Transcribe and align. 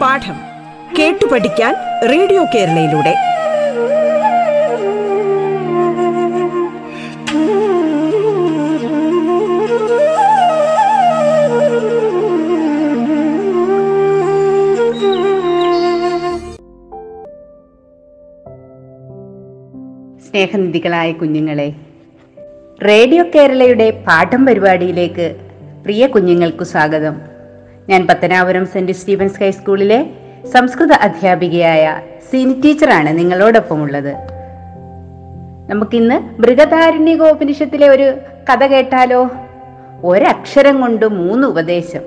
പാഠം 0.00 0.36
കേട്ടു 0.98 1.26
പഠിക്കാൻ 1.32 1.74
റേഡിയോ 2.08 2.44
കേരളയിലൂടെ. 2.44 3.14
സ്നേഹനിധികളായ 20.26 21.12
കുഞ്ഞുങ്ങളെ 21.12 21.91
റേഡിയോ 22.88 23.24
കേരളയുടെ 23.34 23.90
പാഠം 23.90 24.46
പരിപാടിയിലേക്ക് 24.46 25.36
പ്രിയ 25.84 26.06
കുഞ്ഞുങ്ങൾക്കു 26.06 26.64
സ്വാഗതം. 26.64 27.20
ഞാൻ 27.88 28.06
പത്തനാപുരം 28.06 28.66
സെന്റ് 28.66 28.92
സ്റ്റീഫൻസ് 28.92 29.40
ഹൈസ്കൂളിലെ 29.40 30.06
സംസ്കൃത 30.54 30.92
അധ്യാപികയായ 30.92 32.00
സീനി 32.30 32.60
ടീച്ചറാണ് 32.64 33.18
നിങ്ങളോടൊപ്പം 33.18 33.82
ഉള്ളത് 33.82 34.14
നമുക്കിന്ന് 35.68 36.40
മൃഗധാരണ്യകോപനിഷത്തിലെ 36.40 37.88
ഒരു 37.88 38.14
കഥ 38.52 38.66
കേട്ടാലോ? 38.66 39.30
ഒരക്ഷരം 40.04 40.80
കൊണ്ട് 40.80 41.06
മൂന്ന് 41.06 41.48
ഉപദേശം. 41.48 42.00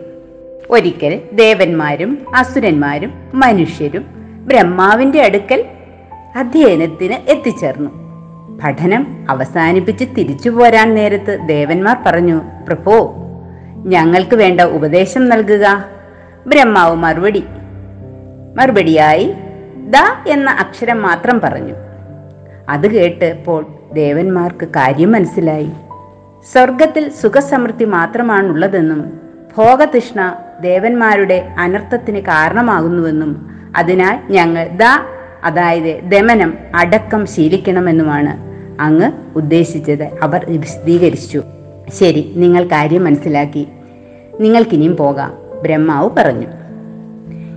ഒരിക്കൽ 0.70 1.22
ദേവന്മാരും 1.34 2.26
അസുരന്മാരും 2.36 3.14
മനുഷ്യരും 3.34 4.06
ബ്രഹ്മാവിന്റെ 4.48 5.22
അടുക്കൽ 5.22 5.66
അധ്യയനത്തിന് 6.36 7.32
എത്തിച്ചേർന്നു. 7.32 8.05
പഠനം 8.64 9.28
അവസാനിപ്പിച്ച് 9.30 10.06
തിരിച്ചു 10.18 10.50
പോരാൻ 10.50 10.96
നേരത്ത് 10.96 11.40
ദേവന്മാർ 11.48 11.98
പറഞ്ഞു 12.06 12.42
പ്രഭോ 12.68 13.16
ഞങ്ങൾക്ക് 13.86 14.36
വേണ്ട 14.36 14.62
ഉപദേശം 14.62 15.30
നൽകുക. 15.30 15.86
ബ്രഹ്മാവ് 16.48 16.96
മറുപടി 16.96 17.44
മറുപടിയായി 18.58 19.34
ദ 19.94 19.96
എന്ന 20.28 20.50
അക്ഷരം 20.50 21.02
മാത്രം 21.02 21.40
പറഞ്ഞു. 21.40 21.76
അത് 22.70 22.92
കേട്ടപ്പോൾ 22.92 23.66
ദേവന്മാർക്ക് 23.94 24.66
കാര്യം 24.66 25.12
മനസ്സിലായി. 25.12 25.72
സ്വർഗത്തിൽ 26.52 27.12
സുഖസമൃദ്ധി 27.22 27.86
മാത്രമാണുള്ളതെന്നും 27.86 29.20
ഭോഗതൃഷ്ണ 29.58 30.36
ദേവന്മാരുടെ 30.62 31.38
അനർത്ഥത്തിന് 31.60 32.22
കാരണമാകുന്നുവെന്നും 32.22 33.32
അതിനാൽ 33.78 34.20
ഞങ്ങൾ 34.30 34.68
ദ 34.68 34.84
അതായത് 35.46 36.00
ദമനം 36.04 36.54
അടക്കം 36.76 37.26
ശീലിക്കണമെന്നുമാണ് 37.26 38.56
അങ്ങ് 38.82 39.12
ഉദ്ദേശിച്ചത്. 39.36 40.04
അവർ 40.04 40.46
വിശദീകരിച്ചു. 40.50 41.42
ശരി 42.00 42.34
നിങ്ങൾ 42.36 42.66
കാര്യം 42.66 43.04
മനസ്സിലാക്കി. 43.04 43.68
നിങ്ങൾക്കിനിയും 44.40 44.98
പോകാം 44.98 45.34
ബ്രഹ്മാവ് 45.64 46.10
പറഞ്ഞു. 46.18 46.48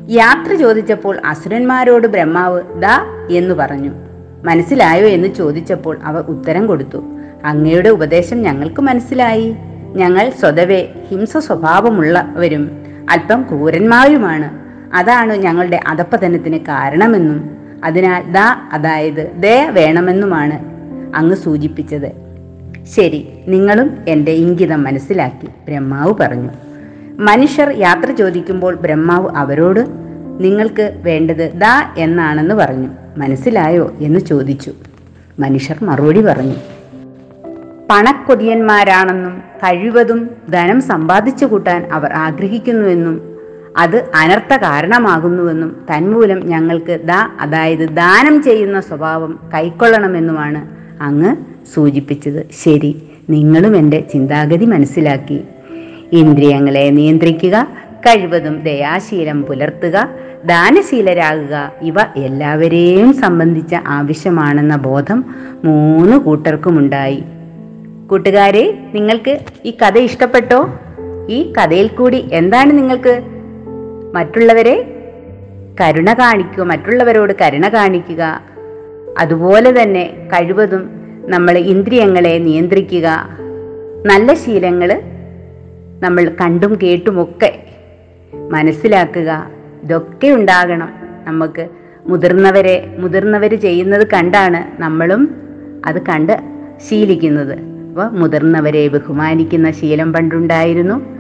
യാത്ര 0.09 0.55
ചോദിച്ചപ്പോൾ 0.55 1.21
അസുരന്മാരോട് 1.27 2.07
ബ്രഹ്മാവ് 2.07 2.63
ദാ 2.83 3.27
എന്ന് 3.31 3.55
പറഞ്ഞു. 3.55 3.91
മനസ്സിലായോ? 4.45 5.07
എന്ന് 5.07 5.29
ചോദിച്ചപ്പോൾ 5.29 5.99
അവർ 6.03 6.25
ഉത്തരം 6.25 6.67
കൊടുത്തു. 6.67 7.05
അങ്ങയുടെ 7.45 7.89
ഉപദേശം 7.89 8.43
ഞങ്ങൾക്ക് 8.43 8.83
മനസ്സിലായി. 8.83 9.57
ഞങ്ങൾ 9.95 10.33
സ്വതവേ 10.41 10.89
ഹിംസ 11.09 11.37
സ്വഭാവമുള്ളവരും 11.37 12.85
അല്പം 13.11 13.43
ക്രൂരന്മാരുമാണ്. 13.43 14.59
അതാണ് 14.97 15.37
ഞങ്ങളുടെ 15.37 15.81
അധപ്പതനത്തിന് 15.87 16.59
കാരണമെന്നും 16.59 17.58
അതിനാൽ 17.85 18.33
ദ 18.33 18.37
അതായത് 18.73 19.33
ദേ 19.37 19.71
വേണമെന്നുമാണ് 19.71 20.59
അങ്ങ് 21.17 21.37
സൂചിപ്പിച്ചത്. 21.37 22.13
ശരി 22.97 23.29
നിങ്ങളും 23.49 23.97
എന്റെ 24.09 24.33
ഇംഗിതം 24.33 24.85
മനസ്സിലാക്കി 24.85 25.47
ബ്രഹ്മാവ് 25.47 26.15
പറഞ്ഞു. 26.21 26.51
മനുഷ്യർ 27.19 27.75
യാത്ര 27.79 28.13
ചോദിക്കുമ്പോൾ 28.13 28.75
ബ്രഹ്മാവ് 28.75 29.37
അവരോട് 29.37 29.81
നിങ്ങൾക്ക് 30.41 31.01
വേണ്ടത് 31.03 31.53
ദ 31.53 31.65
എന്നാണെന്ന് 31.97 32.55
പറഞ്ഞു. 32.55 32.89
മനസ്സിലായോ? 33.17 33.93
എന്ന് 33.99 34.21
ചോദിച്ചു. 34.21 34.73
മനുഷ്യർ 35.39 35.77
മറുപടി 35.83 36.21
പറഞ്ഞു. 36.23 36.55
പണക്കൊതിയന്മാരാണെന്നും 37.91 39.39
കഴിവതും 39.39 40.31
ധനം 40.51 40.81
സമ്പാദിച്ചു 40.81 41.47
കൂട്ടാൻ 41.47 41.89
അവർ 41.93 42.13
ആഗ്രഹിക്കുന്നുവെന്നും 42.13 43.28
അത് 43.79 43.97
അനർത്ഥ 43.97 44.57
കാരണമാകുന്നുവെന്നും 44.57 45.77
തന്മൂലം 45.93 46.47
ഞങ്ങൾക്ക് 46.47 47.01
ദാ 47.05 47.31
അതായത് 47.41 47.89
ദാനം 47.89 48.43
ചെയ്യുന്ന 48.43 48.81
സ്വഭാവം 48.81 49.41
കൈക്കൊള്ളണമെന്നുമാണ് 49.55 50.69
അങ്ങ് 51.03 51.37
സൂചിപ്പിച്ചത്. 51.75 52.47
ശരി 52.65 53.03
നിങ്ങളും 53.31 53.77
എന്റെ 53.77 54.05
ചിന്താഗതി 54.13 54.65
മനസ്സിലാക്കി. 54.65 55.41
ഇന്ദ്രിയങ്ങളെ 56.13 56.91
നിയന്ത്രിക്കുക 56.91 57.69
കഴിവതും 57.99 58.63
ദയാശീലം 58.63 59.43
പുലർത്തുക 59.43 60.09
ദാനശീലരാകുക 60.45 61.73
ഇവ 61.83 61.95
എല്ലാവരെയും 62.17 63.15
സംബന്ധിച്ച 63.15 63.75
ആവശ്യമാണെന്ന 63.87 64.77
ബോധം 64.77 65.25
മൂന്ന് 65.65 66.17
കൂട്ടർക്കുമുണ്ടായി. 66.17 67.23
കൂട്ടുകാരെ 68.11 68.91
നിങ്ങൾക്ക് 68.95 69.39
ഈ 69.65 69.71
കഥ 69.71 69.99
ഇഷ്ടപ്പെട്ടോ? 69.99 70.79
ഈ 71.31 71.53
കഥയിൽ 71.53 71.89
കൂടി 71.89 72.29
എന്താണ് 72.33 72.71
നിങ്ങൾക്ക് 72.71 73.38
മറ്റുള്ളവരെ 74.15 74.95
കരുണ 75.81 76.13
കാണിക്കുക 76.13 76.65
മറ്റുള്ളവരോട് 76.65 77.33
കരുണ 77.41 77.69
കാണിക്കുക. 77.69 78.43
അതുപോലെ 79.19 79.83
തന്നെ 79.83 80.29
കഴിവതും 80.33 80.91
നമ്മൾ 81.29 81.59
ഇന്ദ്രിയങ്ങളെ 81.59 82.39
നിയന്ത്രിക്കുക. 82.39 83.29
നല്ല 84.07 84.35
ശീലങ്ങൾ 84.35 85.03
നമ്മൾ 86.01 86.33
കണ്ടും 86.41 86.79
കേട്ടുമൊക്കെ 86.83 87.63
മനസ്സിലാക്കുക. 88.51 89.51
ഇതൊക്കെ 89.83 90.29
ഉണ്ടാകണം. 90.29 90.89
നമുക്ക് 91.25 91.69
മുതിർന്നവരെ 92.07 92.95
മുതിർന്നവർ 92.99 93.61
ചെയ്യുന്നത് 93.61 94.07
കണ്ടാണ് 94.07 94.83
നമ്മളും 94.83 95.35
അത് 95.87 96.03
കണ്ട് 96.03 96.41
ശീലിക്കുന്നത്. 96.89 97.59
അപ്പോൾ 97.59 98.09
മുതിർന്നവരെ 98.09 98.89
ബഹുമാനിക്കുന്ന 98.89 99.71
ശീലം 99.71 100.13
പണ്ടുണ്ടായിരുന്നു. 100.13 101.19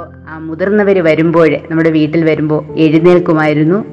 അമ്മയൊക്കെ 0.00 0.38
മുതിർന്നവർ 0.38 1.04
വരുമ്പോൾ 1.04 1.56
നമ്മുടെ 1.70 1.90
വീട്ടിൽ 1.90 2.24
വരുമ്പോൾ 2.24 2.78
എഴുന്നേൽക്കുമായിരുന്നു. 2.78 3.84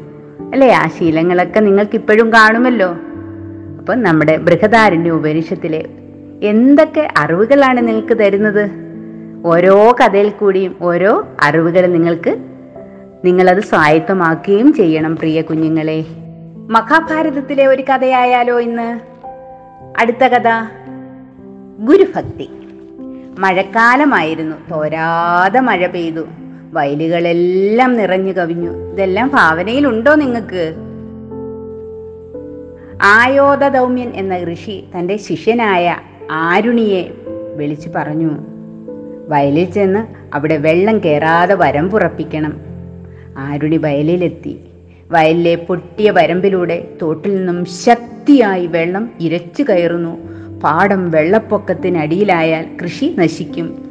അല്ലേ? 0.53 0.71
ആ 0.71 0.87
ശീലങ്ങളൊക്കെ 0.87 1.59
നിങ്ങൾക്ക് 1.59 1.95
ഇപ്പോഴും 1.95 2.33
കാണുമല്ലോ. 2.33 2.95
അപ്പം 3.79 4.03
നമ്മുടെ 4.03 4.37
ബൃഹദാരണ്യ 4.37 5.11
ഉപനിഷത്തിലെ 5.11 5.85
എന്തൊക്കെ 6.43 7.07
അറിവുകളാണ് 7.17 7.87
നിങ്ങൾക്ക് 7.87 8.19
തരുന്നത്? 8.19 8.69
ഓരോ 9.45 9.95
കഥയിൽ 10.01 10.29
കൂടിയും 10.29 10.75
ഓരോ 10.81 11.27
അറിവുകൾ 11.43 11.85
നിങ്ങൾക്ക് 11.85 12.37
നിങ്ങളത് 13.25 13.59
സ്വായത്തമാക്കുകയും 13.59 14.73
ചെയ്യണം 14.73 15.15
പ്രിയ 15.15 15.41
കുഞ്ഞുങ്ങളെ. 15.41 16.05
മഹാഭാരതത്തിലെ 16.69 17.67
ഒരു 17.67 17.81
കഥയായാലോ 17.81 18.59
ഇന്ന്? 18.59 18.99
അടുത്ത 19.99 20.23
കഥ 20.23 20.47
ഗുരുഭക്തി. 21.79 22.49
മഴക്കാലമായിരുന്നു. 23.39 24.55
തോരാതെ 24.71 25.59
മഴ 25.59 25.87
പെയ്തു. 25.87 26.21
വയലുകളെല്ലാം 26.73 27.97
നിറഞ്ഞു 27.97 28.31
കവിഞ്ഞു. 28.31 28.91
ഇതെല്ലാം 28.91 29.31
ഭാവനയിലുണ്ടോ 29.33 30.15
നിങ്ങൾക്ക്? 30.15 30.75
ആയോധദൗമ്യൻ 33.01 34.09
എന്ന 34.09 34.53
ഋഷി 34.53 34.83
തന്റെ 34.97 35.17
ശിഷ്യനായ 35.17 35.97
ആരുണിയെ 36.31 37.11
വിളിച്ചു 37.55 37.89
പറഞ്ഞു 37.95 38.29
വയലിൽ 39.27 39.71
ചെന്ന് 39.71 40.35
അവിടെ 40.35 40.57
വെള്ളം 40.57 40.99
കയറാതെ 40.99 41.55
വരം 41.55 41.89
പുറപ്പിക്കണം. 41.89 42.53
ആരുണി 43.37 43.77
വയലിലെത്തി. 43.77 44.59
വയലിലെ 45.11 45.55
പൊട്ടിയ 45.55 46.11
വരമ്പിലൂടെ 46.11 46.87
തോട്ടിൽ 47.01 47.35
നിന്നും 47.35 47.65
ശക്തിയായി 47.65 48.67
വെള്ളം 48.67 49.11
ഇരച്ചു 49.19 49.63
കയറുന്നു. 49.63 50.34
പാടം 50.63 51.11
വെള്ളപ്പൊക്കത്തിനടിയിലായാൽ 51.11 52.65
കൃഷി 52.83 53.15
നശിക്കും. 53.17 53.85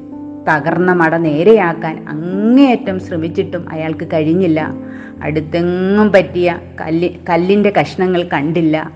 തകർന്ന 0.48 0.92
മട 0.92 1.14
നേരെയാക്കാൻ 1.14 2.04
അങ്ങേയറ്റം 2.08 3.00
ശ്രമിച്ചിട്ടും 3.00 3.66
അയാൾക്ക് 3.72 4.08
കഴിഞ്ഞില്ല. 4.12 4.74
അടുത്തെങ്ങും 5.22 6.12
പറ്റിയ 6.12 6.58
കല്ല് 6.80 7.08
കല്ലിന്റെ 7.30 7.72
കഷ്ണങ്ങൾ 7.80 8.22
കണ്ടില്ല. 8.22 8.92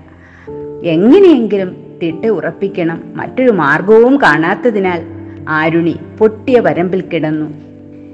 എങ്ങനെയെങ്കിലും 0.83 1.77
തിട്ട് 2.03 2.27
ഉറപ്പിക്കണം. 2.27 3.03
മറ്റൊരു 3.15 3.51
മാർഗവും 3.51 4.21
കാണാത്തതിനാൽ 4.21 5.01
ആരുണി 5.49 5.95
പൊട്ടിയ 6.17 6.59
വരമ്പിൽ 6.59 7.01
കിടന്നു. 7.01 7.53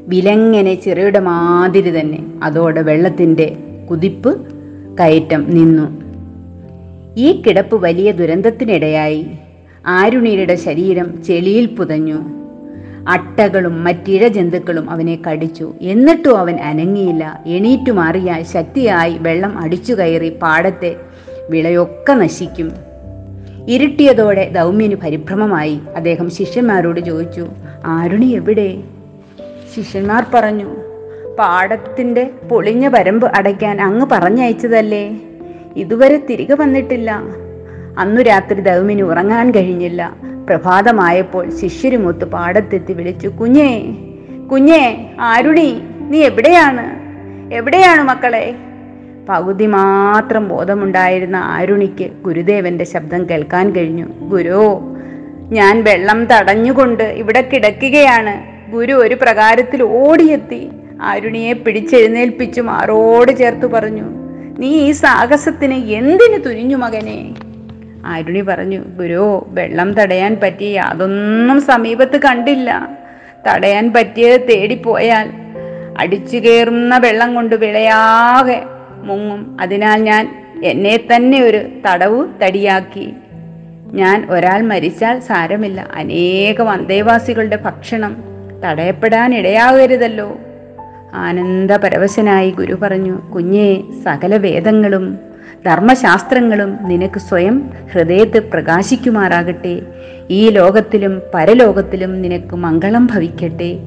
വിലങ്ങനെ 0.07 0.75
ചിറയുടെ 0.75 1.19
മാതിരി 1.19 1.99
തന്നെ 1.99 2.23
അതോടെ 2.43 2.81
വെള്ളത്തിന്റെ 2.81 3.57
കുതിപ്പ് 3.91 4.47
കയറ്റം 4.99 5.45
നിന്നു. 5.49 6.01
ഈ 7.17 7.41
കിടപ്പ് 7.41 7.75
വലിയ 7.75 8.11
ദുരന്തത്തിനിടയായി. 8.11 9.27
ആരുണിയുടെ 9.87 10.55
ശരീരം 10.55 11.23
ചെളിയിൽ 11.23 11.65
പുതഞ്ഞു. 11.65 12.45
അട്ടകളും 13.07 13.83
മറ്റിഴ 13.83 14.27
ജന്തുക്കളും 14.27 14.89
അവനെ 14.89 15.19
കടിച്ചു. 15.27 15.73
എന്നിട്ടും 15.81 16.37
അവൻ 16.37 16.55
അനങ്ങിയില്ല. 16.55 17.43
എണീറ്റു 17.45 17.91
മാറിയാൽ 17.91 18.43
ശക്തിയായി 18.43 19.17
വെള്ളം 19.17 19.57
അടിച്ചു 19.57 19.93
കയറി 19.93 20.37
പാടത്തെ 20.41 20.95
വിളയൊക്കെ 21.49 22.13
നശിക്കും. 22.13 22.71
ഇരുട്ടിയതോടെ 23.67 24.49
ദൗമ്യന് 24.49 24.95
പരിഭ്രമമായി. 24.95 25.79
അദ്ദേഹം 25.95 26.29
ശിഷ്യന്മാരോട് 26.29 26.99
ചോദിച്ചു 26.99 27.47
ആരുണി 27.85 28.25
എവിടെ? 28.25 28.83
ശിഷ്യന്മാർ 29.75 30.25
പറഞ്ഞു 30.33 30.75
പാടത്തിന്റെ 31.39 32.29
പൊളിഞ്ഞ 32.51 32.87
പരമ്പ് 32.87 33.27
അടയ്ക്കാൻ 33.27 33.81
അങ്ങ് 33.81 34.05
പറഞ്ഞയച്ചതല്ലേ. 34.11 35.19
ഇതുവരെ 35.75 36.17
തിരികെ 36.29 36.55
വന്നിട്ടില്ല. 36.55 37.21
അന്നു 37.97 38.21
രാത്രി 38.21 38.61
ദൗമിന് 38.61 39.01
ഉറങ്ങാൻ 39.01 39.51
കഴിഞ്ഞില്ല. 39.51 40.13
പ്രഭാതമായപ്പോൾ 40.49 41.49
ശിഷ്യരുമൊത്ത് 41.49 42.25
പാടത്തെത്തി 42.25 42.93
വിളിച്ചു 42.93 43.27
കുഞ്ഞേ 43.27 43.95
കുഞ്ഞേ 44.51 45.13
ആരുണി 45.19 45.81
നീ 45.99 46.19
എവിടെയാണ്? 46.19 46.85
എവിടെയാണ് 47.53 48.03
മക്കളെ? 48.03 48.55
പകുതി 49.29 49.65
മാത്രം 49.65 50.47
ബോധമുണ്ടായിരുന്ന 50.47 51.35
ആരുണിക്ക് 51.35 52.09
ഗുരുദേവന്റെ 52.21 52.83
ശബ്ദം 52.83 53.29
കേൾക്കാൻ 53.29 53.71
കഴിഞ്ഞു. 53.71 54.05
ഗുരു 54.05 54.81
ഞാൻ 55.51 55.83
വെള്ളം 55.83 56.25
തടഞ്ഞുകൊണ്ട് 56.25 57.03
ഇവിടെ 57.03 57.41
കിടക്കുകയാണ്. 57.41 58.35
ഗുരു 58.71 58.93
ഒരു 58.93 59.15
പ്രകാരത്തിൽ 59.15 59.83
ഓടിയെത്തി 59.83 60.69
ആരുണിയെ 61.01 61.53
പിടിച്ചെഴുന്നേൽപ്പിച്ചു 61.53 62.61
മാറോട് 62.61 63.37
ചേർത്ത് 63.37 63.65
പറഞ്ഞു 63.65 64.07
നീ 64.59 64.67
ഈ 64.67 64.91
സാഹസത്തിന് 64.91 65.73
എന്തിനു 65.73 66.37
തുനിഞ്ഞു 66.37 66.77
മകനെ? 66.77 67.33
ആരുണി 68.05 68.41
പറഞ്ഞു 68.41 68.79
ഗുരു 68.79 69.45
വെള്ളം 69.49 69.93
തടയാൻ 69.93 70.39
പറ്റി 70.43 70.73
അതൊന്നും 70.73 71.61
സമീപത്ത് 71.61 72.17
കണ്ടില്ല. 72.17 72.97
തടയാൻ 73.47 73.93
പറ്റിയത് 73.93 74.41
തേടിപ്പോയാൽ 74.41 75.29
അടിച്ചു 75.97 76.37
കയറുന്ന 76.37 76.97
വെള്ളം 76.97 77.35
കൊണ്ട് 77.35 77.55
വിളയാകെ 77.55 78.63
മുങ്ങും. 79.03 79.57
അതിനാൽ 79.61 80.01
ഞാൻ 80.01 80.45
എന്നെ 80.63 80.97
തന്നെ 80.97 81.41
ഒരു 81.41 81.61
തടവു 81.91 82.27
തടിയാക്കി. 82.43 83.13
ഞാൻ 83.93 84.27
ഒരാൾ 84.29 84.61
മരിച്ചാൽ 84.61 85.19
സാരമില്ല. 85.19 85.87
അനേകം 85.95 86.69
അന്തേവാസികളുടെ 86.69 87.55
ഭക്ഷണം 87.55 88.23
തടയപ്പെടാൻ 88.65 89.35
ഇടയാകരുതല്ലോ. 89.35 90.37
ആനന്ദപരവശനായി 91.13 92.51
ഗുരു 92.51 92.73
പറഞ്ഞു 92.73 93.31
കുഞ്ഞേ 93.31 93.83
സകല 94.05 94.37
വേദങ്ങളും 94.37 95.34
ധർമ്മശാസ്ത്രങ്ങളും 95.65 96.77
നിനക്ക് 96.81 97.19
സ്വയം 97.19 97.69
ഹൃദയത്തിൽ 97.93 98.41
പ്രകാശിക്കുമാറാകട്ടെ. 98.53 99.81
ഈ 100.29 100.49
ലോകത്തിലും 100.49 101.21
പരലോകത്തിലും 101.33 102.21
നിനക്ക് 102.21 102.55
മംഗളം 102.55 103.07
ഭവിക്കട്ടെ. 103.07 103.79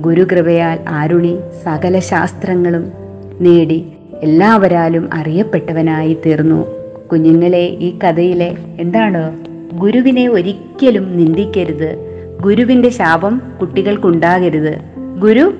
ഗുരുകൃപയാൽ 0.00 0.78
ആരുണി 0.88 1.38
സകല 1.64 1.98
ശാസ്ത്രങ്ങളും 1.98 2.92
നേടി 3.40 3.92
എല്ലാവരാലും 4.22 5.10
അറിയപ്പെട്ടവനായി 5.14 6.16
തീർന്നു. 6.26 6.66
കുഞ്ഞുങ്ങളെ 7.12 7.76
ഈ 7.80 7.98
കഥയിലെ 7.98 8.56
എന്താണ്? 8.80 9.38
ഗുരുവിനെ 9.72 10.28
ഒരിക്കലും 10.28 11.16
നിന്ദിക്കരുത്. 11.16 12.10
ഗുരുവിന്റെ 12.40 12.88
ശാപം 12.88 13.42
കുട്ടികൾക്കുണ്ടാകരുത്. 13.60 14.78
ഗുരു 15.18 15.54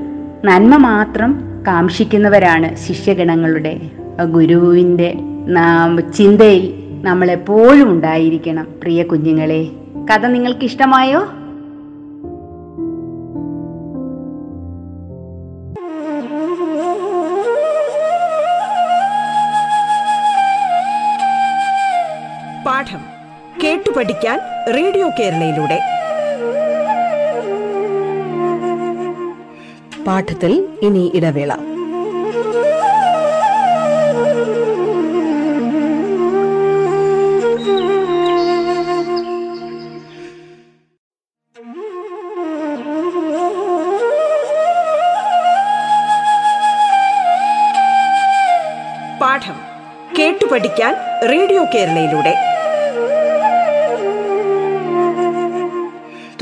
നന്മ 0.44 0.76
മാത്രം 0.76 1.62
കാക്ഷിക്കുന്നവരാണ് 1.66 2.76
ശിഷ്യഗണങ്ങളുടെ. 2.76 3.80
ഗുരുവിന്റെ 4.32 5.14
നാം- 5.14 5.29
ചിന്തയിൽ 6.12 6.74
നമ്മൾ 7.02 7.30
എപ്പോഴും 7.30 7.90
ഉണ്ടായിരിക്കണം 7.90 8.66
പ്രിയ 8.82 9.02
കുഞ്ഞുങ്ങളെ. 9.02 9.70
കഥ 10.12 10.26
നിങ്ങൾക്ക് 10.26 10.64
ഇഷ്ടമായോ 10.64 11.20
പാഠം 22.66 23.02
കേട്ടു 23.64 23.90
പഠിക്കാൻ 23.96 24.40
റേഡിയോ 24.76 25.08
കേരളയിലൂടെ. 25.08 25.80
പാഠത്തിൽ 30.04 30.68
ഇനി 30.82 31.12
ഇടവേള. 31.14 31.69
റേഡിയോ 51.28 51.64
കേരളയിലൂടെ. 51.64 52.34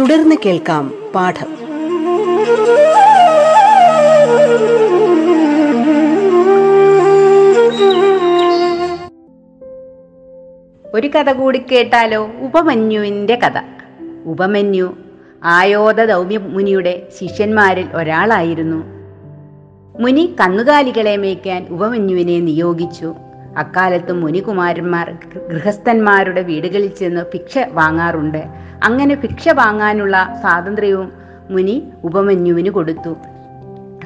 തുടർന്ന് 0.01 0.37
കേൾക്കാം 0.47 0.93
പാഠം. 1.15 1.47
ഒരു 10.95 11.09
കഥ 11.09 11.33
കൂടി 11.33 11.59
കേട്ടാലോ? 11.59 12.31
ഉപമന്യുവിന്റെ 12.41 13.35
കഥ. 13.35 13.63
ഉപമന്യു 14.27 14.97
ആയോധ 15.45 16.05
ദൗമ്യ 16.05 16.39
മുനിയുടെ 16.39 17.09
ശിഷ്യന്മാരിൽ 17.21 17.89
ഒരാളായിരുന്നു. 17.95 18.85
മുനി 20.01 20.37
കന്നുകാലികളെ 20.41 21.17
മേയ്ക്കാൻ 21.17 21.67
ഉപമന്യുവിനെ 21.71 22.41
നിയോഗിച്ചു. 22.41 23.15
അക്കാലത്ത് 23.59 24.13
മുനികുമാരന്മാർ 24.13 25.15
ഗൃഹസ്ഥന്മാരുടെ 25.51 26.43
വീടുകളിൽ 26.43 26.89
ചെന്ന് 26.89 27.21
ഭിക്ഷ 27.21 27.59
വാങ്ങാറുണ്ട്. 27.73 28.45
അങ്ങനെ 28.85 29.15
ഭിക്ഷ 29.15 29.49
വാങ്ങാനുള്ള 29.49 30.39
സ്വാതന്ത്ര്യവും 30.41 31.13
മുനി 31.51 31.83
ഉപമന്യുവിന് 32.05 32.71
കൊടുത്തു. 32.71 33.17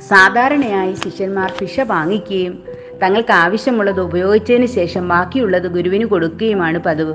സാധാരണയായി 0.08 0.94
ശിഷ്യന്മാർ 0.94 1.52
ഭിക്ഷ 1.60 1.80
വാങ്ങിക്കുകയും 1.80 2.58
തങ്ങൾക്ക് 3.02 3.32
ആവശ്യമുള്ളത് 3.32 4.00
ഉപയോഗിച്ചതിന് 4.00 4.66
ശേഷം 4.66 5.08
ബാക്കിയുള്ളത് 5.08 5.68
ഗുരുവിന് 5.68 6.04
കൊടുക്കുകയുമാണ് 6.04 6.78
പതിവ്. 6.78 7.14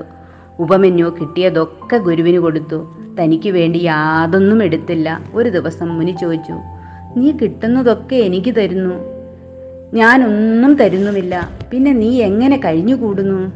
ഉപമന്യു 0.60 1.16
കിട്ടിയതൊക്കെ 1.20 1.96
ഗുരുവിന് 1.96 2.38
കൊടുത്തു. 2.38 2.94
തനിക്ക് 3.20 3.50
വേണ്ടി 3.50 3.78
യാതൊന്നും 3.78 4.62
എടുത്തില്ല. 4.62 5.20
ഒരു 5.34 5.48
ദിവസം 5.48 5.88
മുനി 5.88 6.16
ചോദിച്ചു 6.20 6.52
നീ 7.16 7.30
കിട്ടുന്നതൊക്കെ 7.30 8.16
എനിക്ക് 8.16 8.54
തരുന്നു. 8.54 9.17
ഞാനൊന്നും 9.94 10.74
തരുന്നുമില്ല. 10.74 11.50
പിന്നെ 11.70 11.92
നീ 11.92 12.22
എങ്ങനെ 12.22 12.60
കഴിഞ്ഞുകൂടുന്നു? 12.64 13.52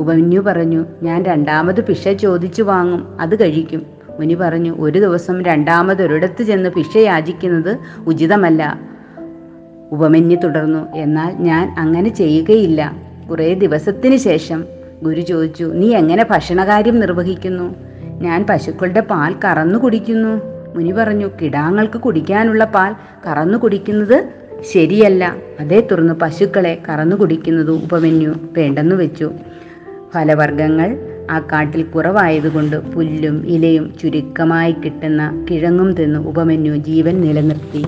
ഉപമന്യു 0.00 0.40
പറഞ്ഞു 0.40 0.86
ഞാൻ 1.02 1.22
രണ്ടാമത് 1.22 1.84
പിഷ 1.84 2.08
ചോദിച്ചു 2.08 2.62
വാങ്ങും 2.62 3.20
അത് 3.20 3.40
കഴിക്കും. 3.40 3.86
മുനി 4.18 4.34
പറഞ്ഞു 4.34 4.76
ഒരു 4.80 4.98
ദിവസം 4.98 5.42
രണ്ടാമത് 5.42 6.02
ഒരിടത്ത് 6.02 6.42
ചെന്ന് 6.42 6.70
പിഷ 6.70 6.96
യാചിക്കുന്നത് 6.96 7.78
ഉചിതമല്ല. 8.06 8.80
ഉപമന്യു 9.92 10.36
തുടർന്നു 10.36 10.92
എന്നാൽ 10.94 11.32
ഞാൻ 11.32 11.74
അങ്ങനെ 11.78 12.08
ചെയ്യുകയില്ല. 12.08 12.96
കുറേ 13.30 13.54
ദിവസത്തിന് 13.54 14.16
ശേഷം 14.16 14.64
ഗുരു 15.02 15.20
ചോദിച്ചു 15.20 15.64
നീ 15.64 15.94
എങ്ങനെ 15.94 16.26
ഭക്ഷണകാര്യം 16.30 17.00
നിർവഹിക്കുന്നു? 17.00 17.74
ഞാൻ 18.22 18.46
പശുക്കളുടെ 18.50 19.00
പാൽ 19.00 19.34
കറന്നു 19.44 19.78
കുടിക്കുന്നു. 19.78 20.40
മുനി 20.74 20.92
പറഞ്ഞു 20.92 21.30
കിടാങ്ങൾക്ക് 21.42 21.98
കുടിക്കാനുള്ള 21.98 22.64
പാൽ 22.64 22.94
കറന്നു 23.26 23.58
കുടിക്കുന്നത് 23.58 24.45
ശരിയല്ല. 24.60 25.36
അതേ 25.60 25.80
തുടർന്ന് 25.80 26.14
പശുക്കളെ 26.14 26.82
കറന്നു 26.88 27.16
കുടിക്കുന്നത് 27.16 27.70
ഉപമന്യു 27.70 28.28
വേണ്ടെന്നു 28.28 28.96
വെച്ചു. 28.96 29.30
ഫലവർഗങ്ങൾ 30.14 30.96
ആ 31.30 31.38
കാട്ടിൽ 31.38 31.82
കുറവായതുകൊണ്ട് 31.82 32.76
പുല്ലും 32.76 33.46
ഇലയും 33.46 33.94
ചുരുക്കമായി 34.02 34.72
കിട്ടുന്ന 34.72 35.46
കിഴങ്ങും 35.50 35.92
തിന്ന് 35.92 36.20
ഉപമന്യു 36.20 36.76
ജീവൻ 36.76 37.20
നിലനിർത്തി. 37.20 37.84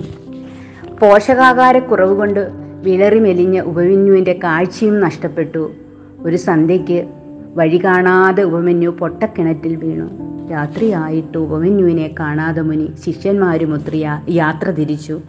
പോഷകാഹാരക്കുറവ് 0.99 2.15
കൊണ്ട് 2.15 2.49
വിളറി 2.83 3.19
മെലിഞ്ഞ 3.19 3.61
ഉപമന്യുവിന്റെ 3.61 4.39
കാഴ്ചയും 4.43 4.99
നഷ്ടപ്പെട്ടു. 4.99 5.71
ഒരു 6.19 6.35
സന്ധ്യയ്ക്ക് 6.35 7.07
വഴി 7.55 7.77
കാണാതെ 7.77 8.43
ഉപമന്യു 8.43 8.89
പൊട്ടക്കിണറ്റിൽ 8.89 9.75
വീണു. 9.75 10.09
രാത്രിയായിട്ട് 10.51 11.37
ഉപമന്യുവിനെ 11.37 12.15
കാണാതെ 12.19 12.61
മുനി 12.61 12.91
ശിഷ്യന്മാരുമൊത്ത് 13.05 13.95
യാത്ര 14.29 14.71
തിരിച്ചു. 14.71 15.21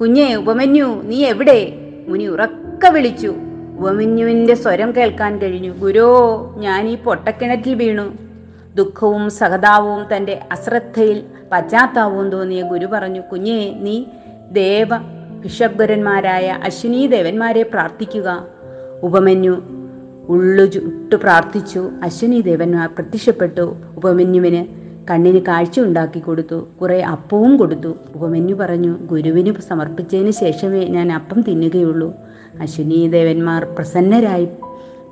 കുഞ്ഞെ 0.00 0.34
ഉപമന്യു 0.34 1.02
നീ 1.04 1.24
എവിടെ? 1.24 1.78
മുനി 2.08 2.26
ഉറക്ക 2.26 2.86
വിളിച്ചു. 2.86 3.34
ഉപമന്യുവിന്റെ 3.78 4.54
സ്വരം 4.54 4.96
കേൾക്കാൻ 4.96 5.38
കഴിഞ്ഞു. 5.38 5.72
ഗുരോ 5.72 6.08
ഞാൻ 6.56 6.88
ഈ 6.88 6.96
പൊട്ടക്കിണറ്റിൽ 6.96 7.74
വീണു. 7.74 8.12
ദുഃഖവും 8.74 9.30
സഹതാവും 9.30 10.16
തന്റെ 10.16 10.40
അശ്രദ്ധയിൽ 10.52 11.22
പശ്ചാത്താപവും 11.52 12.30
തോന്നിയ 12.30 12.62
ഗുരു 12.62 12.86
പറഞ്ഞു 12.86 13.20
കുഞ്ഞേ 13.20 13.74
നീ 13.78 14.04
ദേവ 14.52 14.88
ഭിഷഗ്വരന്മാരായ 15.40 16.46
അശ്വിനി 16.64 17.06
ദേവന്മാരെ 17.06 17.62
പ്രാർത്ഥിക്കുക. 17.62 18.46
ഉപമന്യു 19.02 19.62
ഉള്ളു 20.28 20.64
ചുട്ടു 20.64 21.16
പ്രാർത്ഥിച്ചു. 21.16 21.90
അശ്വിനി 22.02 22.40
ദേവന്മാർ 22.40 22.88
പ്രത്യക്ഷപ്പെട്ടു. 22.88 23.76
ഉപമന്യുവിന് 23.96 24.85
കണ്ണിന് 25.10 25.38
കാഴ്ച 25.38 25.80
ഉണ്ടാക്കി 25.80 26.18
കൊടുത്തു. 26.18 26.68
കുറെ 26.80 27.02
അപ്പവും 27.02 27.56
കൊടുത്തു. 27.56 27.96
ഉപമന്യു 28.14 28.54
പറഞ്ഞു 28.54 28.98
ഗുരുവിന് 29.02 29.54
സമർപ്പിച്ചതിന് 29.60 30.30
ശേഷമേ 30.30 30.84
ഞാൻ 30.84 31.12
അപ്പം 31.12 31.42
തിന്നുകയുള്ളൂ. 31.42 32.14
അശ്വിനി 32.60 33.08
ദേവന്മാർ 33.08 33.64
പ്രസന്നരായി 33.64 34.48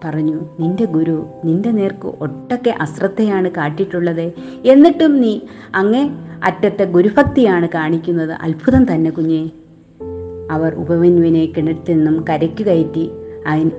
പറഞ്ഞു 0.05 0.41
നിന്റെ 0.61 0.85
ഗുരു 0.85 1.27
നിന്റെ 1.45 1.71
നേർക്ക് 1.71 2.07
ഒട്ടൊക്കെ 2.21 2.75
അശ്രദ്ധയാണ് 2.81 3.51
കാട്ടിയിട്ടുള്ളത്. 3.51 4.33
എന്നിട്ടും 4.65 5.21
നീ 5.21 5.41
അങ്ങേ 5.75 6.11
അറ്റത്തെ 6.45 6.85
ഗുരുഭക്തിയാണ് 6.85 7.69
കാണിക്കുന്നത്. 7.69 8.33
അത്ഭുതം 8.33 8.95
തന്നെ 8.95 9.11
കുഞ്ഞേ. 9.11 9.51
അവർ 10.51 10.75
ഉപമന്യുവിനെ 10.75 11.47
കിണറ്റിൽ 11.47 11.97
നിന്നും 11.97 12.25
കരയ്ക്ക് 12.31 12.67
കയറ്റി 12.67 13.11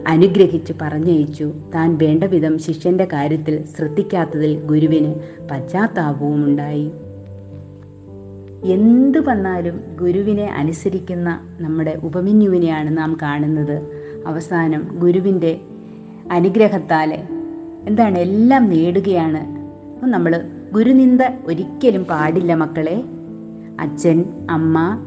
അനുഗ്രഹിച്ച് 0.07 0.73
പറഞ്ഞയച്ചു. 0.81 1.51
താൻ 1.75 1.97
വേണ്ട 1.97 2.23
വിധം 2.23 2.57
ശിഷ്യന്റെ 2.57 3.07
കാര്യത്തിൽ 3.13 3.63
ശ്രദ്ധിക്കാത്തതിൽ 3.77 4.61
ഗുരുവിന് 4.65 5.15
പശ്ചാത്താപവും 5.51 6.45
ഉണ്ടായി 6.45 6.91
എന്തു 8.63 9.19
വന്നാലും 9.19 9.79
ഗുരുവിനെ 10.01 10.45
അനുസരിക്കുന്ന 10.45 11.39
നമ്മുടെ 11.59 11.99
ഉപമന്യുവിനെയാണ് 12.03 12.97
നാം 12.97 13.17
കാണുന്നത്. 13.21 13.81
അവസാനം 14.27 14.99
ഗുരുവിന്റെ 14.99 15.59
അനുഗ്രഹത്താൽ 16.31 17.13
എന്താണ് 17.87 18.17
എല്ലാം 18.19 18.69
നേടുകയാണ്. 18.69 19.41
നമ്മൾ 20.05 20.41
ഗുരുനിന്ദ 20.73 21.19
ഒരിക്കലും 21.45 22.03
പാടില്ല 22.03 22.53
മക്കളെ. 22.53 23.03
അച്ഛൻ 23.79 24.25
അമ്മ 24.49 24.99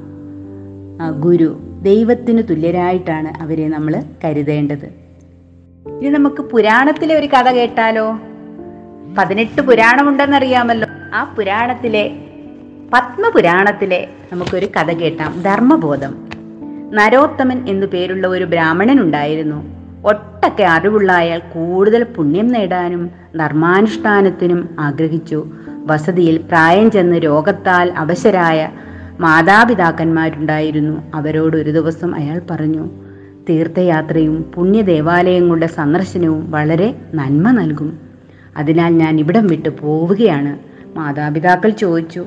ഗുരു 1.21 1.59
ദൈവത്തിന് 1.83 2.43
തുല്യരായിട്ടാണ് 2.51 3.43
അവരെ 3.43 3.69
നമ്മൾ 3.69 4.03
കരുതേണ്ടത്. 4.25 4.85
ഇനി 5.89 6.09
നമുക്ക് 6.09 6.43
പുരാണത്തിലെ 6.43 7.15
ഒരു 7.15 7.27
കഥ 7.27 7.51
കേട്ടാലോ? 7.51 8.21
പതിനെട്ട് 9.19 9.63
പുരാണമുണ്ടെന്നറിയാമല്ലോ. 9.63 10.89
ആ 11.15 11.35
പുരാണത്തിലെ 11.39 12.11
പത്മപുരാണത്തിലെ 12.95 14.09
നമുക്കൊരു 14.33 14.67
കഥ 14.67 14.93
കേട്ടാം. 14.93 15.43
ധർമ്മബോധം. 15.43 16.29
നരോത്തമൻ 16.91 17.69
എന്നു 17.69 17.87
പേരുള്ള 17.87 18.27
ഒരു 18.27 18.45
ബ്രാഹ്മണൻ 18.45 19.01
ഉണ്ടായിരുന്നു. 19.01 19.79
ഒട്ടൊക്കെ 20.05 20.63
അറിവുള്ള 20.63 21.13
അയാൾ 21.13 21.39
കൂടുതൽ 21.39 22.03
പുണ്യം 22.03 22.49
നേടാനും 22.49 23.11
ധർമാനുഷ്ഠാനത്തിനും 23.39 24.77
ആഗ്രഹിച്ചു. 24.79 25.47
വസതിയിൽ 25.87 26.37
പ്രായം 26.37 26.91
ചെന്ന് 26.91 27.17
രോഗത്താൽ 27.17 27.93
അവശരായ 27.93 28.71
മാതാപിതാക്കന്മാരുണ്ടായിരുന്നു. 29.21 31.03
അവരോട് 31.15 31.57
ഒരു 31.57 31.71
ദിവസം 31.71 32.15
അയാൾ 32.15 32.41
പറഞ്ഞു 32.51 32.91
തീർത്ഥയാത്രയും 33.49 34.43
പുണ്യദേവാലയങ്ങളുടെ 34.55 35.67
സന്ദർശനവും 35.67 36.51
വളരെ 36.51 36.95
നന്മ 37.15 37.51
നൽകും. 37.51 38.01
അതിനാൽ 38.57 38.93
ഞാൻ 38.93 39.21
ഇവിടം 39.21 39.47
വിട്ടു 39.47 39.69
പോവുകയാണ്. 39.69 40.59
മാതാപിതാക്കൾ 40.99 41.71
ചോദിച്ചു 41.71 42.25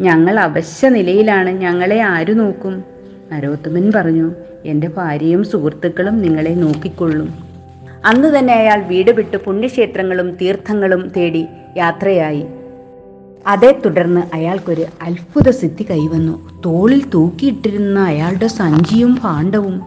ഞങ്ങൾ 0.00 0.40
അവശ്യ 0.40 0.88
നിലയിലാണ് 0.88 1.50
ഞങ്ങളെ 1.50 1.98
ആര് 2.00 2.38
നോക്കും? 2.38 2.84
നരോത്തമൻ 3.32 3.92
പറഞ്ഞു 3.94 4.34
എന്റെ 4.64 4.88
ഭാര്യയും 4.88 5.44
സുഹൃത്തുക്കളും 5.44 6.22
നിങ്ങളെ 6.22 6.54
നോക്കിക്കൊള്ളും. 6.54 7.34
അന്ന് 8.04 8.38
തന്നെ 8.38 8.54
അയാൾ 8.54 8.82
വീട് 8.82 9.10
വിട്ട് 9.10 9.36
പുണ്യക്ഷേത്രങ്ങളും 9.36 10.30
തീർത്ഥങ്ങളും 10.30 11.12
തേടി 11.16 11.46
യാത്രയായി. 11.76 12.46
അതേ 13.46 13.80
തുടർന്ന് 13.84 14.22
അയാൾക്കൊരു 14.34 14.84
അത്ഭുത 15.02 15.50
സിദ്ധി 15.50 15.86
കൈവന്നു. 15.90 16.62
തോളിൽ 16.66 17.02
തൂക്കിയിട്ടിരുന്ന 17.14 18.00
അയാളുടെ 18.00 18.46
സഞ്ചിയും 18.46 19.18
ഭാണ്ഡവും. 19.22 19.82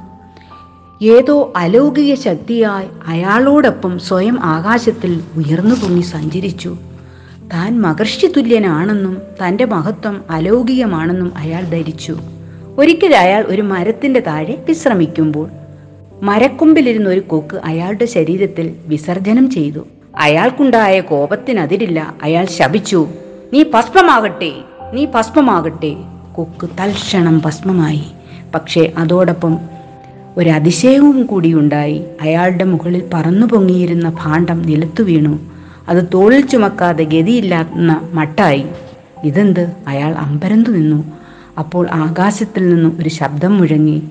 ഏതോ 1.01 1.53
അലൗകിക 1.55 2.13
ശക്തിയായി 2.13 2.87
അയാളോടൊപ്പം 3.07 3.99
സ്വയം 3.99 4.43
ആകാശത്തിൽ 4.43 5.23
ഉയർന്നു 5.35 5.75
പൊങ്ങി 5.75 6.01
സഞ്ചരിച്ചു. 6.01 6.77
താൻ 7.53 7.81
മഹർഷി 7.81 8.27
തുല്യനാണെന്നും 8.27 9.17
തന്റെ 9.17 9.65
മഹത്വം 9.65 10.21
അലൗകികമാണെന്നും 10.29 11.33
അയാൾ 11.37 11.63
ധരിച്ചു. 11.63 12.17
ഒരിക്കൽ 12.77 13.15
അയാൾ 13.15 13.43
ഒരു 13.47 13.61
മരത്തിന്റെ 13.61 14.19
താഴെ 14.19 14.63
വിശ്രമിക്കുമ്പോൾ 14.67 15.49
മരക്കൊമ്പിലിരുന്ന 16.21 17.09
ഒരു 17.09 17.19
കൊക്ക് 17.19 17.61
അയാളുടെ 17.63 18.05
ശരീരത്തിൽ 18.05 18.75
വിസർജനം 18.87 19.51
ചെയ്തു. 19.51 19.87
അയാൾക്കുണ്ടായ 20.17 21.01
കോപത്തിനതിരില്ല. 21.01 22.15
അയാൾ 22.23 22.45
ശപിച്ചു. 22.45 23.07
നീ 23.53 23.63
ഭസ്മമാകട്ടെ 23.63 24.51
നീ 24.93 25.05
ഭസ്മമാകട്ടെ. 25.05 25.95
കൊക്ക് 26.35 26.69
തൽക്ഷണം 26.79 27.41
ഭസ്മമായി. 27.45 28.03
പക്ഷേ 28.55 28.93
അതോടൊപ്പം 28.97 29.57
ഒരു 30.37 30.49
അതിശയവും 30.49 31.25
കൂടി 31.25 31.53
ഉണ്ടായി. 31.53 32.03
അയാളുടെ 32.21 32.63
മുകളിൽ 32.63 33.09
പറന്നു 33.13 33.47
പൊങ്ങിയിരുന്ന 33.47 34.09
ഭാണ്ഡം 34.09 34.61
നിലത്തു 34.61 35.03
വീണു. 35.03 35.39
അത് 35.89 36.07
തോളിൽ 36.13 36.45
ചുമക്കാതെ 36.45 37.03
ഗതിയില്ലാത്ത 37.03 37.69
മട്ടായി. 38.13 38.65
ഇതെന്ത്? 39.23 39.71
അയാൾ 39.87 40.13
അമ്പരന്തു 40.13 40.69
നിന്നു. 40.69 41.03
അപ്പോൾ 41.59 41.87
ആകാശത്തിൽ 41.91 42.69
നിന്നും 42.69 42.97
ഒരു 42.99 43.09
ശബ്ദം 43.09 43.57
മുഴങ്ങി. 43.57 44.03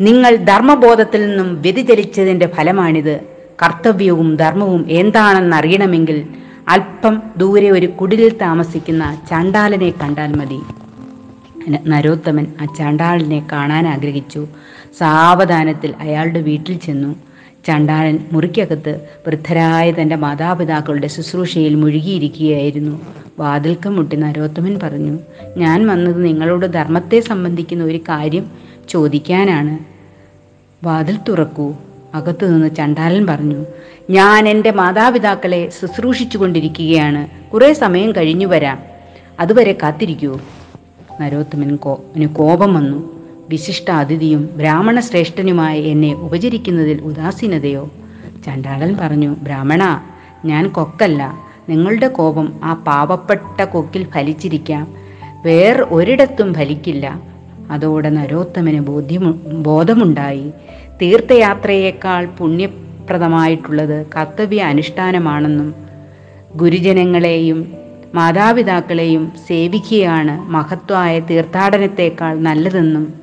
നിങ്ങൾ 0.00 0.36
ധർമ്മബോധത്തിൽ 0.36 1.28
നിന്നും 1.28 1.62
വ്യതിചലിച്ചതിന്റെ 1.62 2.46
ഫലമാണിത്. 2.46 3.20
കർത്തവ്യവും 3.62 4.36
ധർമ്മവും 4.36 4.86
എന്താണെന്നറിയണമെങ്കിൽ 4.88 6.26
അല്പം 6.70 7.22
ദൂരെ 7.36 7.70
ഒരു 7.70 7.86
കുടിലിൽ 7.86 8.38
താമസിക്കുന്ന 8.38 9.18
ചാണ്ടാലനെ 9.30 9.90
കണ്ടാൽ 9.90 10.34
മതി. 10.34 10.58
നരോത്തമൻ 11.88 12.46
ആ 12.60 12.64
ചാണ്ടാളിനെ 12.78 13.46
കാണാൻ 13.52 13.88
ആഗ്രഹിച്ചു. 13.88 14.46
സാവധാനത്തിൽ 14.98 15.94
അയാളുടെ 16.00 16.40
വീട്ടിൽ 16.40 16.78
ചെന്നു. 16.78 17.16
ചണ്ടാളൻ 17.66 18.18
മുറിക്കകത്ത് 18.32 18.92
വൃദ്ധരായ 19.26 19.90
തന്റെ 19.90 20.16
മാതാപിതാക്കളുടെ 20.16 21.06
ശുശ്രൂഷയിൽ 21.06 21.74
മുഴുകിയിരിക്കുകയായിരുന്നു. 21.74 23.00
വാതിൽക്കം 23.38 23.96
മുട്ടി 23.96 24.16
നരോത്തമൻ 24.16 24.80
പറഞ്ഞു 24.82 25.18
ഞാൻ 25.56 25.86
വന്നത് 25.86 26.24
നിങ്ങളോട് 26.24 26.66
ധർമ്മത്തെ 26.66 27.20
സംബന്ധിക്കുന്ന 27.20 27.84
ഒരു 27.84 28.00
കാര്യം 28.08 28.46
ചോദിക്കാനാണ്. 28.88 29.78
വാതിൽ 30.84 31.18
തുറക്കൂ. 31.28 31.74
അകത്തു 32.14 32.46
നിന്ന് 32.46 32.74
ചണ്ടാലൻ 32.74 33.26
പറഞ്ഞു 33.26 33.66
ഞാൻ 34.10 34.48
എന്റെ 34.48 34.70
മാതാപിതാക്കളെ 34.70 35.68
ശുശ്രൂഷിച്ചു 35.80 36.38
കൊണ്ടിരിക്കുകയാണ് 36.38 37.50
കുറേ 37.50 37.72
സമയം 37.72 38.12
കഴിഞ്ഞു 38.12 38.46
വരാം. 38.46 38.78
അതുവരെ 39.40 39.78
കാത്തിരിക്കൂ. 39.82 40.38
നരോത്തമൻ 41.20 41.76
കോ 41.76 42.00
ന് 42.16 42.26
കോപം 42.26 42.74
വന്നു. 42.74 43.20
വിശിഷ്ട 43.48 43.90
അതിഥിയും 43.90 44.50
ബ്രാഹ്മണ 44.56 45.00
ശ്രേഷ്ഠനുമായ 45.00 45.80
എന്നെ 45.80 46.14
ഉപചരിക്കുന്നതിൽ 46.14 47.00
ഉദാസീനതയോ? 47.02 47.90
ചണ്ടാളൻ 48.46 48.96
പറഞ്ഞു 49.00 49.36
ബ്രാഹ്മണ 49.42 50.00
ഞാൻ 50.44 50.68
കൊക്കല്ല. 50.68 51.38
നിങ്ങളുടെ 51.68 52.08
കോപം 52.08 52.60
ആ 52.64 52.74
പാവപ്പെട്ട 52.74 53.64
കൊക്കിൽ 53.64 54.06
ഫലിച്ചിരിക്കാം. 54.10 54.94
വേർ 55.44 55.86
ഒരിടത്തും 55.90 56.54
ഫലിക്കില്ല. 56.54 57.22
അതോടെ 57.70 58.10
നരോത്തമന് 58.10 58.80
ബോധ്യമു 58.80 59.32
ബോധമുണ്ടായി. 59.52 60.52
തീർത്ഥയാത്രയേക്കാൾ 61.02 62.28
പുണ്യപ്രദമായിട്ടുള്ളത് 62.38 64.06
കർത്തവ്യ 64.16 64.62
അനുഷ്ഠാനമാണെന്നും 64.62 65.74
ഗുരുജനങ്ങളെയും 66.56 67.72
മാതാപിതാക്കളെയും 68.14 69.32
സേവിക്കുകയാണ് 69.48 70.40
മഹത്വമായ 70.40 71.20
തീർത്ഥാടനത്തേക്കാൾ 71.20 72.38
നല്ലതെന്നും 72.38 73.14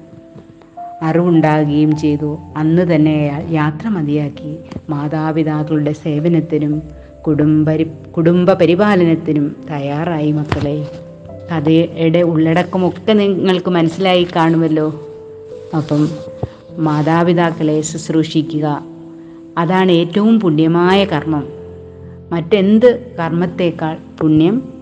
അറിവുണ്ടാകുകയും 1.01 1.96
ചെയ്തു. 1.96 2.38
അന്ന് 2.57 2.96
തന്നെ 2.96 3.15
അയാൾ 3.29 3.43
യാത്ര 3.50 3.88
മതിയാക്കി. 3.88 4.57
മാതാപിതാക്കളുടെ 4.89 5.91
സേവനത്തിനും 5.91 6.81
കുടുംബരി 7.27 7.84
കുടുംബ 8.17 8.53
പരിപാലനത്തിനും 8.53 9.55
തയ്യാറായി 9.72 10.31
മക്കളെ. 10.31 10.88
കഥയുടെ 11.50 12.19
ഉള്ളടക്കമൊക്കെ 12.19 13.13
നിങ്ങൾക്ക് 13.13 13.69
മനസ്സിലായി 13.69 14.27
കാണുമല്ലോ. 14.36 14.88
അപ്പം 15.77 16.10
മാതാപിതാക്കളെ 16.77 17.81
ശുശ്രൂഷിക്കുക. 17.81 18.84
അതാണ് 19.57 19.91
ഏറ്റവും 19.91 20.39
പുണ്യമായ 20.39 21.05
കർമ്മം. 21.05 21.48
മറ്റെന്ത് 22.31 23.15
കർമ്മത്തേക്കാൾ 23.19 23.98
പുണ്യം? 24.22 24.74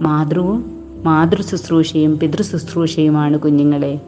മാതൃവും 0.00 0.84
മാതൃ 1.04 1.42
ശുശ്രൂഷയും 1.42 2.18
പിതൃ 2.18 2.42
ശുശ്രൂഷയുമാണ് 2.42 3.38
കുഞ്ഞുങ്ങളെ. 3.38 3.98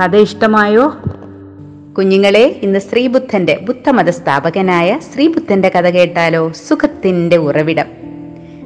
കഥ 0.00 0.16
ഇഷ്ടമായോ? 0.16 0.92
കുഞ്ഞുങ്ങളെ 1.98 2.60
ഇന്ന് 2.62 2.78
ശ്രീബുദ്ധന്റെ 2.78 3.60
ബുദ്ധമത 3.62 4.10
സ്ഥാപകനായ 4.10 4.98
ശ്രീബുദ്ധന്റെ 5.14 5.68
കഥ 5.68 5.90
കേട്ടാലോ? 5.90 6.52
സുഖത്തിന്റെ 6.52 7.36
ഉറവിടം. 7.36 7.86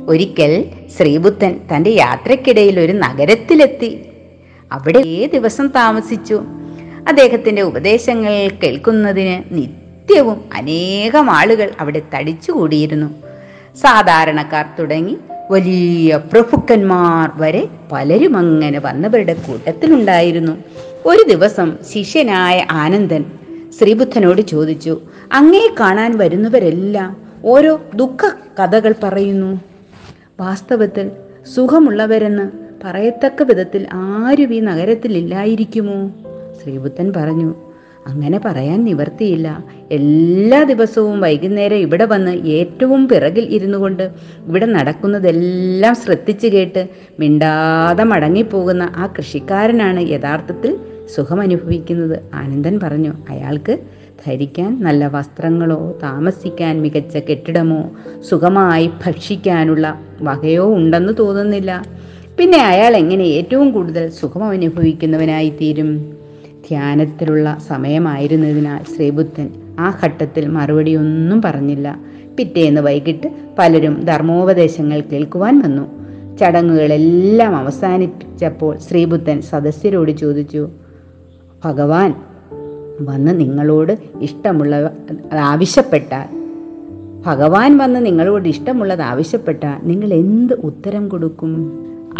ഒരിക്കൽ 0.06 0.64
ശ്രീബുദ്ധൻ 0.98 1.60
തന്റെ 1.76 1.90
യാത്രക്കിടയിൽ 1.90 2.80
ഒരു 2.80 2.92
നഗരത്തിലെത്തി. 2.92 4.08
അവിടെ 4.72 4.98
ഏ 4.98 5.26
ദിവസം 5.26 5.66
താമസിച്ചു? 5.66 6.42
അദ്ദേഹത്തിന്റെ 7.06 7.62
ഉപദേശങ്ങൾ 7.62 8.50
കേൾക്കുന്നതിന് 8.62 9.54
നിത്യവും 9.54 10.44
അനേകം 10.54 11.30
ആളുകൾ 11.30 11.70
അവിടെ 11.80 12.02
തടിച്ചുകൂടിയിരുന്നു. 12.14 13.06
സാധാരണക്കാർ 13.76 14.66
തുടങ്ങി 14.78 15.16
വലിയ 15.50 16.16
പ്രഭുക്കന്മാർ 16.16 17.30
വരെ 17.34 17.68
പലരും 17.92 18.36
അങ്ങനെ 18.36 18.78
വന്നവരുടെ 18.78 19.34
കൂട്ടത്തിലുണ്ടായിരുന്നു. 19.34 20.52
ഒരു 21.06 21.24
ദിവസം 21.28 21.78
ശിഷ്യനായ 21.94 22.66
ആനന്ദൻ 22.70 23.24
ശ്രീബുദ്ധനോട് 23.80 24.40
ചോദിച്ചു 24.40 25.00
അങ്ങേ 25.32 25.74
കാണാൻ 25.80 26.18
വരുന്നവരെല്ലാം 26.18 27.16
ഓരോ 27.44 27.80
ദുഃഖ 27.94 28.30
കഥകൾ 28.60 28.94
പറയുന്നു. 29.02 29.60
വാസ്തവത്തിൽ 30.40 31.10
സുഖമുള്ളവരെന്ന് 31.54 32.66
പറയത്തക്ക 32.84 33.42
വിധത്തിൽ 33.42 33.86
ആരും 33.92 34.54
ഈ 34.54 34.60
നഗരത്തിൽ 34.60 35.16
ഇല്ലായിരിക്കുമോ 35.16 36.10
ശ്രീബുദ്ധൻ 36.60 37.12
പറഞ്ഞു 37.16 37.54
അങ്ങനെ 38.10 38.38
പറയാൻ 38.44 38.84
നിവർത്തിയില്ല. 38.84 39.48
എല്ലാ 39.90 40.62
ദിവസവും 40.62 41.20
വൈകുന്നേരം 41.20 41.76
ഇവിടെ 41.76 42.04
വന്ന് 42.04 42.32
ഏറ്റവും 42.58 43.08
പിറകിൽ 43.08 43.44
ഇരുന്നു 43.56 43.78
കൊണ്ട് 43.78 44.02
ഇവിടെ 44.48 44.66
നടക്കുന്നതെല്ലാം 44.66 45.94
ശ്രദ്ധിച്ചു 45.94 46.46
കേട്ട് 46.46 46.82
മിണ്ടാതെ 47.20 48.04
മടങ്ങിപ്പോകുന്ന 48.04 48.82
ആ 48.96 49.06
കൃഷിക്കാരനാണ് 49.18 50.00
യഥാർത്ഥത്തിൽ 50.14 50.78
സുഖമനുഭവിക്കുന്നത്. 51.16 52.16
ആനന്ദൻ 52.34 52.80
പറഞ്ഞു 52.80 53.12
അയാൾക്ക് 53.30 53.78
ധരിക്കാൻ 54.26 54.70
നല്ല 54.82 55.06
വസ്ത്രങ്ങളോ 55.06 55.80
താമസിക്കാൻ 56.02 56.82
മികച്ച 56.82 57.16
കെട്ടിടമോ 57.16 57.82
സുഖമായി 58.30 58.90
ഭക്ഷിക്കാനുള്ള 59.04 59.86
വകയോ 60.22 60.64
ഉണ്ടെന്ന് 60.74 61.12
തോന്നുന്നില്ല. 61.18 61.72
പിന്നെ 62.38 62.58
അയാൾ 62.58 62.96
എങ്ങനെ 62.96 63.24
ഏറ്റവും 63.24 63.70
കൂടുതൽ 63.70 64.08
സുഖം 64.20 64.44
അനുഭവിക്കുന്നവനായി 64.44 65.48
തീരും 65.60 66.15
ധ്യാനത്തിലുള്ള 66.68 67.58
സമയമായിരുന്നതിനാൽ 67.68 68.96
ശ്രീബുദ്ധൻ 68.96 69.48
ആ 69.78 69.98
ഘട്ടത്തിൽ 70.04 70.46
മറുപടിയൊന്നും 70.46 71.42
പറഞ്ഞില്ല. 71.42 72.00
പിറ്റേന്ന് 72.38 72.80
വൈകിട്ട് 72.80 73.28
പലരും 73.58 74.04
ധർമ്മോപദേശങ്ങൾ 74.04 75.00
കേൾക്കുവാൻ 75.00 75.62
വന്നു. 75.62 75.96
ചടങ്ങുകളെല്ലാം 76.36 77.56
അവസാനിപ്പിച്ചപ്പോൾ 77.56 78.78
ശ്രീബുദ്ധൻ 78.78 79.40
സദസ്യരോട് 79.42 80.10
ചോദിച്ചു 80.10 80.68
ഭഗവാൻ 81.64 82.14
വന്ന് 83.00 83.40
നിങ്ങളോട് 83.40 83.98
ഇഷ്ടമുള്ള 84.20 84.92
ആവശ്യപ്പെട്ടാൽ 85.32 86.28
ഭഗവാൻ 87.26 87.78
വന്ന് 87.78 88.06
നിങ്ങളോട് 88.06 88.48
ഇഷ്ടമുള്ളത് 88.48 89.02
ആവശ്യപ്പെട്ടാൽ 89.02 89.78
നിങ്ങൾ 89.82 90.12
എന്ത് 90.14 90.54
ഉത്തരം 90.54 91.08
കൊടുക്കും? 91.08 91.52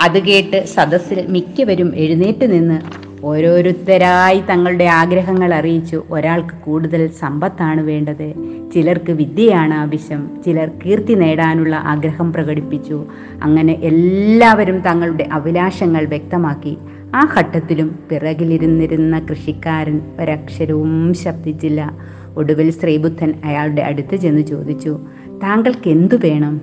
അത് 0.03 0.19
കേട്ട് 0.23 0.67
സദസ്സിൽ 0.67 1.27
മിക്കവരും 1.29 1.97
എഴുന്നേറ്റ് 1.97 2.53
നിന്ന് 2.53 3.06
ഓരോരുത്തരായി 3.27 4.43
തങ്ങളുടെ 4.51 4.85
ആഗ്രഹങ്ങൾ 4.85 5.55
അറിയിച്ചു. 5.55 6.03
ഒരാൾക്ക് 6.11 6.55
കൂടുതൽ 6.55 7.09
സമ്പത്താണ് 7.09 7.81
വേണ്ടത്. 7.81 8.35
ചിലർക്ക് 8.75 9.13
വിദ്യയാണ് 9.13 9.75
ആവശ്യം. 9.75 10.31
ചിലർ 10.47 10.71
കീർത്തി 10.87 11.15
നേടാനുള്ള 11.15 11.77
ആഗ്രഹം 11.77 12.33
പ്രകടിപ്പിച്ചു. 12.33 13.05
അങ്ങനെ 13.43 13.73
എല്ലാവരും 13.73 14.79
തങ്ങളുടെ 14.79 15.29
അഭിലാഷങ്ങൾ 15.33 16.05
വ്യക്തമാക്കി. 16.05 16.79
ആ 17.15 17.35
ഘട്ടത്തിലും 17.39 17.99
പിറകിലിരുന്നിരുന്ന 18.11 19.27
കൃഷിക്കാരൻ 19.31 20.01
ഒരക്ഷരവും 20.21 21.15
ശബ്ദിച്ചില്ല. 21.15 21.97
ഒടുവിൽ 22.37 22.71
ശ്രീബുദ്ധൻ 22.71 23.35
അയാളുടെ 23.45 23.83
അടുത്ത് 23.83 24.17
ചെന്ന് 24.17 24.43
ചോദിച്ചു 24.43 24.99
താങ്കൾക്ക് 25.43 25.89
എന്തു 25.89 26.15
വേണം? 26.15 26.61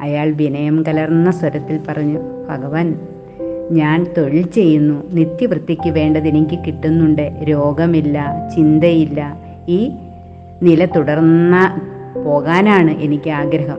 അയാൾ 0.00 0.30
വിനയം 0.30 0.84
കലർന്ന 0.88 1.30
സ്വരത്തിൽ 1.30 1.80
പറഞ്ഞു 1.88 2.20
ഭഗവാൻ 2.48 2.94
ഞാൻ 3.72 4.06
തൊഴിൽ 4.18 4.46
ചെയ്യുന്നു. 4.46 5.02
നിത്യവൃത്തിക്ക് 5.12 5.90
വേണ്ടത് 5.90 6.28
എനിക്ക് 6.28 6.58
കിട്ടുന്നുണ്ട്. 6.66 7.32
രോഗമില്ല 7.42 8.48
ചിന്തയില്ല. 8.56 9.36
ഈ 9.68 9.90
നില 10.62 10.84
തുടർന്ന 10.84 11.80
പോകാനാണ് 12.24 12.90
എനിക്ക് 12.90 13.30
ആഗ്രഹം. 13.30 13.78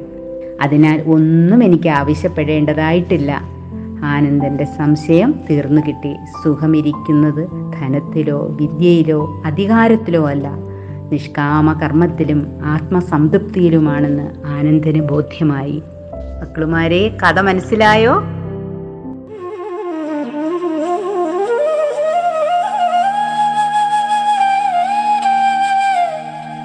അതിനാൽ 0.61 1.01
ഒന്നും 1.01 1.63
എനിക്ക് 1.63 1.89
ആവശ്യപ്പെടേണ്ടതായിട്ടില്ല. 1.89 3.41
ആനന്ദന്റെ 4.03 4.65
സംശയം 4.65 5.35
തീർന്നു 5.49 5.81
കിട്ടി. 5.87 6.15
സുഖമിരിക്കുന്നത് 6.43 7.47
ധനത്തിലോ 7.79 8.47
വിദ്യയിലോ 8.61 9.41
അധികാരത്തിലോ 9.45 10.29
അല്ല. 10.29 10.49
നിഷ്കാമ 11.11 11.79
കർമ്മത്തിലും 11.79 12.47
ആത്മസംതൃപ്തിയിലുമാണെന്ന് 12.63 14.47
ആനന്ദന് 14.47 15.01
ബോധ്യമായി. 15.01 15.83
മക്കളുമാരെ 16.41 17.17
കഥ 17.23 17.39
മനസ്സിലായോ? 17.39 18.23